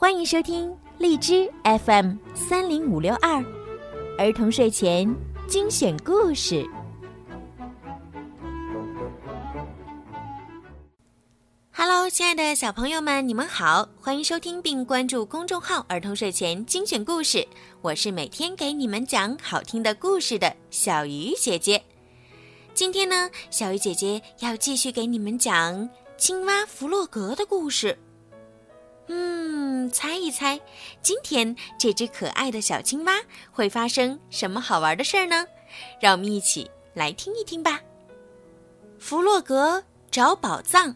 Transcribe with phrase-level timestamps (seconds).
[0.00, 3.44] 欢迎收听荔枝 FM 三零五六二
[4.16, 5.12] 儿童睡前
[5.48, 6.64] 精选故事。
[11.72, 17.44] Hello，亲爱的小朋友们，你们好，欢迎收听并关注公众号“儿童睡前精选故事”。
[17.82, 21.82] 我是每天给你们讲好听的故事的小鱼姐姐。
[22.72, 27.98] 今天呢，小鱼姐姐要继续给你们讲青蛙弗洛格的故事。
[29.90, 30.60] 猜一猜，
[31.02, 33.14] 今天这只可爱的小青蛙
[33.50, 35.46] 会发生什么好玩的事儿呢？
[36.00, 37.80] 让我们一起来听一听吧。
[38.98, 40.94] 弗洛格找宝藏。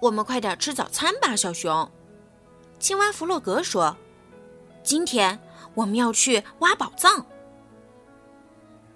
[0.00, 1.90] 我们快点吃早餐吧，小熊。
[2.78, 3.96] 青蛙弗洛格说
[4.82, 5.38] ：“今天
[5.74, 7.24] 我们要去挖宝藏。”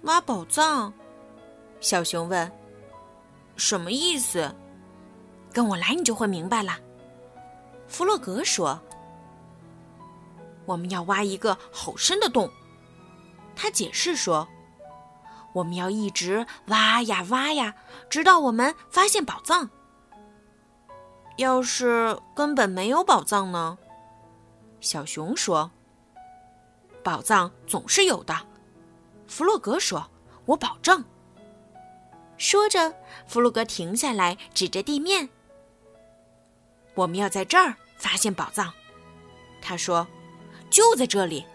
[0.03, 0.93] 挖宝藏？
[1.79, 2.51] 小熊问
[3.55, 4.53] ：“什么意思？”
[5.53, 6.77] 跟我来，你就会明白了。
[7.87, 8.79] 弗洛格说
[10.65, 12.51] ：“我们要挖一个好深的洞。”
[13.55, 14.47] 他解释说
[15.53, 17.75] ：“我们要一直挖呀挖呀，
[18.09, 19.69] 直到我们发现宝藏。
[21.37, 23.77] 要是根本没有宝藏呢？”
[24.81, 25.71] 小熊说
[27.03, 28.35] ：“宝藏总是有的。”
[29.27, 30.09] 弗洛格说
[30.45, 31.03] ：“我保证。”
[32.37, 32.93] 说着，
[33.25, 35.29] 弗洛格停下来，指着地面。
[36.97, 38.73] 我们要在这儿发现宝藏，
[39.61, 40.07] 他说
[40.71, 41.45] ：“就在这里。”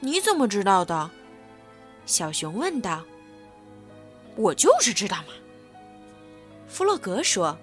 [0.00, 1.08] 你怎么知道的？
[2.06, 3.04] 小熊问道。
[4.34, 5.34] “我就是知道嘛。”
[6.66, 7.56] 弗洛格说。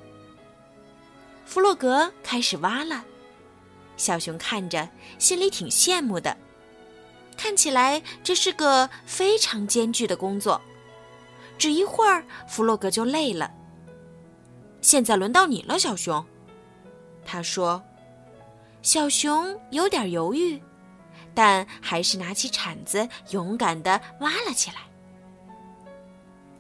[1.45, 3.03] 弗洛格开始挖了，
[3.97, 4.87] 小熊看着
[5.19, 6.37] 心里挺羡慕的，
[7.35, 10.61] 看起来这是个非常艰巨的工作。
[11.57, 13.51] 只一会儿，弗洛格就累了。
[14.81, 16.25] 现在轮到你了，小熊。
[17.27, 17.83] 他说
[18.81, 20.59] ：“小熊有点犹豫，
[21.35, 24.77] 但还是拿起铲子，勇敢地挖了起来。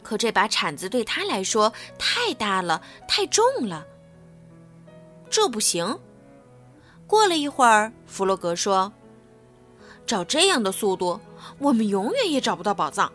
[0.03, 3.87] 可这把铲子对他来说太大了，太重了。
[5.29, 5.97] 这不行。”
[7.07, 8.91] 过了一会儿，弗洛格说
[10.05, 11.17] ：“照这样的速度，
[11.59, 13.09] 我们永远也找不到宝藏。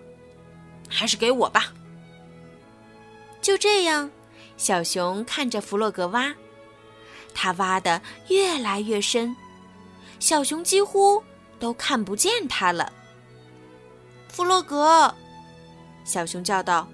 [0.88, 1.74] 还是给我吧。”
[3.42, 4.10] 就这样，
[4.56, 6.34] 小熊看着弗洛格挖。
[7.34, 9.37] 他挖的越来越深，
[10.19, 11.22] 小熊几乎
[11.59, 12.93] 都看不见它了。
[14.28, 15.15] 弗洛格，
[16.04, 16.88] 小熊叫道：“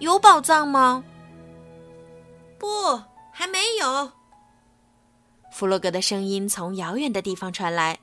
[0.00, 1.04] 有宝藏吗
[2.58, 3.02] ？”“不，
[3.32, 4.12] 还没有。”
[5.52, 7.98] 弗洛格的声音从遥远的地方传来。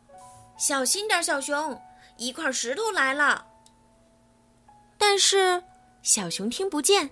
[0.58, 1.80] “小心点，小熊，
[2.16, 3.46] 一块石头来了。”
[4.98, 5.62] 但是
[6.02, 7.10] 小熊听不见，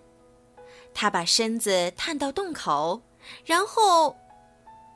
[0.93, 3.03] 他把身子探到洞口。
[3.45, 4.17] 然后，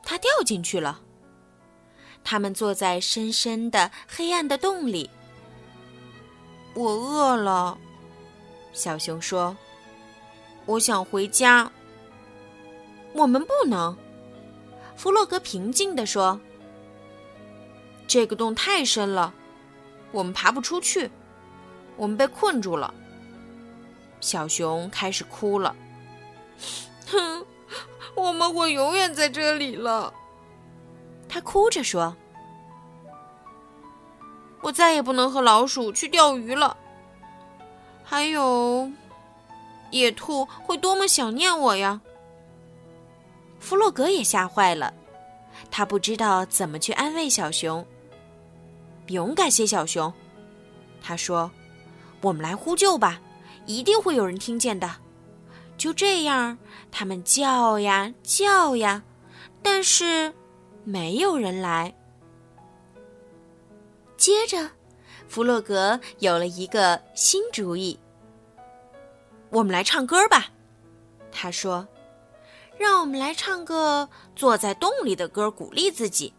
[0.03, 1.01] 他掉进去了。
[2.23, 5.09] 他们坐在深深的黑暗的洞里。
[6.73, 7.77] 我饿了，
[8.73, 9.57] 小熊说
[10.65, 11.71] ：“我想回家。”
[13.13, 13.97] 我们不能，
[14.95, 16.39] 弗洛格平静地说
[18.07, 19.33] ：“这个洞太深了，
[20.11, 21.09] 我们爬不出去，
[21.97, 22.93] 我们被困住了。”
[24.21, 25.75] 小熊开始哭了。
[27.07, 27.45] 哼。
[28.15, 30.13] 我们会永远在这里了，
[31.27, 32.15] 他哭着说
[34.61, 36.77] ：“我再也不能和老鼠去钓鱼了。
[38.03, 38.91] 还有，
[39.89, 42.01] 野兔会多么想念我呀！”
[43.59, 44.93] 弗洛格也吓坏了，
[45.69, 47.85] 他不知道怎么去安慰小熊。
[49.07, 50.13] 勇敢些，小熊，
[51.01, 51.51] 他说
[52.21, 53.19] ：“我们来呼救吧，
[53.65, 54.89] 一定会有人听见的。”
[55.81, 56.55] 就这样，
[56.91, 59.01] 他们叫呀叫呀，
[59.63, 60.31] 但是
[60.83, 61.91] 没有人来。
[64.15, 64.69] 接着，
[65.27, 67.99] 弗洛格有了一个新主意
[69.49, 70.51] ：“我们来唱歌吧。”
[71.33, 71.87] 他说
[72.77, 76.31] ：“让我们来唱个坐在洞里的歌，鼓励自己。”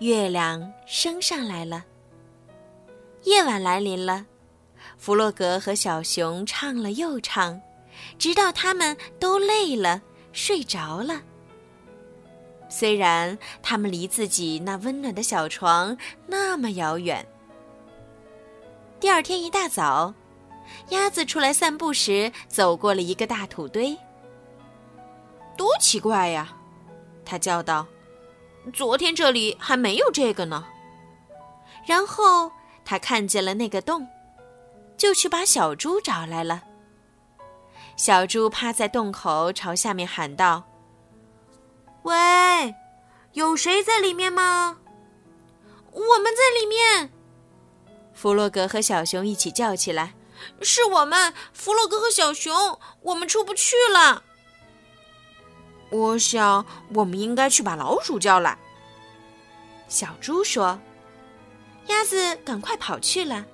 [0.00, 1.86] 月亮升上来了，
[3.22, 4.26] 夜晚来临了。
[4.98, 7.60] 弗洛格和小熊唱了又唱，
[8.18, 10.02] 直到他们都累了，
[10.32, 11.22] 睡着了。
[12.68, 15.96] 虽然他们离自己那温暖的小床
[16.26, 17.26] 那么遥远。
[18.98, 20.14] 第二天一大早，
[20.90, 23.96] 鸭子出来散步时，走过了一个大土堆。
[25.56, 26.56] 多奇怪呀！
[27.24, 27.86] 他叫道
[28.72, 30.66] ：“昨天这里还没有这个呢。”
[31.86, 32.50] 然后
[32.84, 34.08] 他看见了那个洞。
[34.94, 36.62] 就去把小猪找来了。
[38.02, 40.64] 小猪趴在洞口，朝下面喊道
[42.02, 42.74] ：“喂，
[43.34, 44.78] 有谁在里面吗？
[45.92, 47.12] 我们在里面。
[48.12, 50.14] 弗洛格和小熊一起叫起来
[50.62, 54.24] ：“是我们，弗洛格和小熊，我们出不去了。”
[55.90, 58.58] 我想，我们应该去把老鼠叫来。
[59.86, 60.76] 小猪说
[61.86, 63.46] ：“鸭子，赶快跑去了，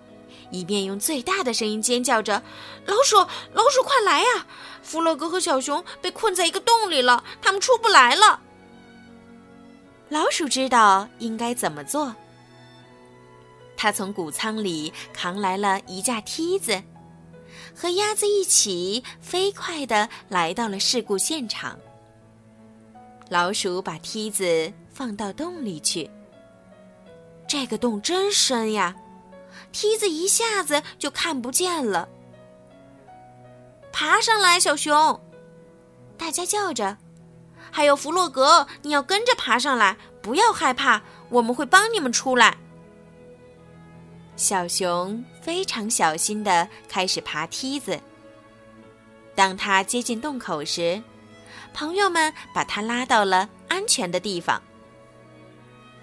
[0.50, 2.42] 一面用最大的声音尖叫着
[2.86, 3.16] ：‘老鼠，
[3.52, 4.46] 老鼠，快来呀！
[4.82, 8.40] 弗洛格和小熊被困在一个洞里了，他们出不来了。’
[10.08, 12.14] 老鼠知道应该怎么做。
[13.76, 16.82] 他从谷仓里扛来了一架梯子，
[17.76, 21.78] 和鸭子一起飞快地来到了事故现场。
[23.28, 26.10] 老鼠把梯子放到洞里去。
[27.46, 28.96] 这个洞真深呀，
[29.72, 32.08] 梯子一下子就看不见了。
[33.92, 35.20] 爬上来，小熊！
[36.16, 36.96] 大家叫着。
[37.70, 42.56] 还有弗洛格，你要跟着爬上来，不要害怕，我们会帮你们出来。
[44.36, 48.00] 小熊非常小心的开始爬梯子。
[49.34, 51.02] 当他接近洞口时，
[51.74, 54.62] 朋友们把他拉到了安全的地方。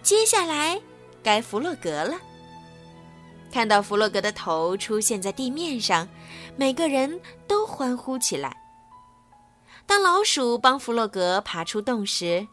[0.04, 0.80] 接下来
[1.24, 2.16] 该弗洛格了。
[3.56, 6.06] 看到弗洛格的头出现在地面上，
[6.57, 8.54] 每个人都欢呼起来。
[9.86, 12.46] 当老鼠帮弗洛格爬出洞时，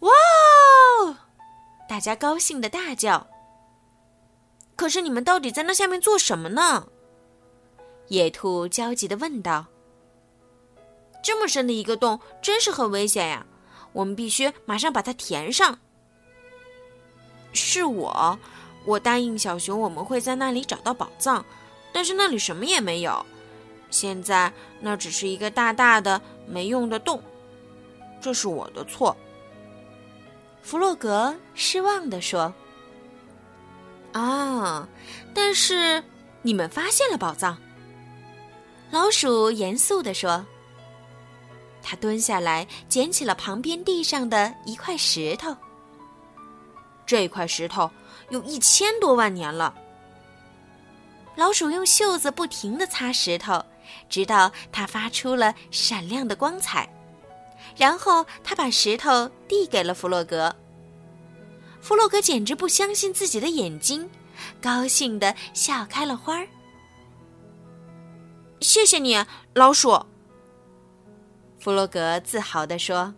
[0.00, 0.10] 哇！
[1.88, 3.28] 大家高兴的大叫。
[4.74, 6.88] 可是你们到底在那下面做什么呢？
[8.08, 9.66] 野兔焦急的问道。
[11.22, 13.46] 这么深的一个洞，真是很危险呀！
[13.92, 15.78] 我们必须马上把它填上。
[17.52, 18.36] 是我，
[18.84, 21.44] 我答应小熊，我们会在那里找到宝藏，
[21.92, 23.24] 但是那里什么也没有。
[23.90, 27.22] 现在那只是一个大大的没用的洞，
[28.20, 29.16] 这是我的错。
[30.62, 32.52] 弗洛格失望地说
[34.12, 34.88] ：“啊，
[35.34, 36.02] 但是
[36.42, 37.58] 你们发现了宝藏。”
[38.90, 40.44] 老鼠严肃地说。
[41.84, 45.56] 他蹲下来，捡起了旁边地上的一块石头。
[47.12, 47.90] 这块石头
[48.30, 49.74] 有一千多万年了。
[51.36, 53.62] 老鼠用袖子不停地擦石头，
[54.08, 56.88] 直到它发出了闪亮的光彩。
[57.76, 60.56] 然后他把石头递给了弗洛格。
[61.82, 64.08] 弗洛格简直不相信自己的眼睛，
[64.62, 66.48] 高兴地笑开了花儿。
[68.62, 69.22] 谢谢你，
[69.52, 70.02] 老鼠。
[71.58, 73.12] 弗洛格自豪地说：“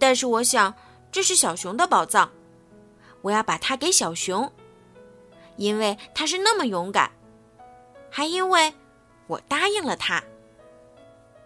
[0.00, 0.74] 但是我想，
[1.12, 2.30] 这是小熊的宝藏，
[3.22, 4.50] 我要把它给小熊，
[5.56, 7.10] 因为它是那么勇敢，
[8.10, 8.72] 还因为
[9.26, 10.22] 我答应了他。”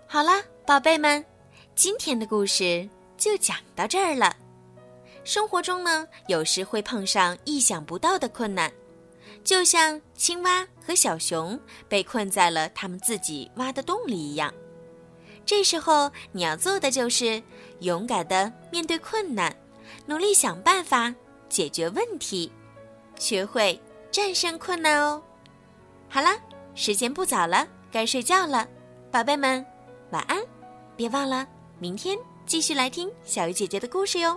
[0.06, 1.24] 好了，宝贝们，
[1.74, 4.36] 今天的故事就讲到这儿了。
[5.24, 8.70] 生活中呢，有时会碰上意想不到的困难，
[9.42, 14.52] 就像青蛙和小熊被困在了他们自己挖的洞里一样。
[15.46, 17.42] 这时候你要做的就是
[17.80, 19.54] 勇敢的面对困难，
[20.06, 21.14] 努力想办法
[21.54, 22.50] 解决问题，
[23.16, 23.80] 学会
[24.10, 25.22] 战胜困难哦。
[26.08, 26.30] 好了，
[26.74, 28.66] 时间不早了，该睡觉了，
[29.12, 29.64] 宝贝们，
[30.10, 30.42] 晚安！
[30.96, 31.46] 别忘了
[31.78, 34.36] 明天继续来听小鱼姐姐的故事哟。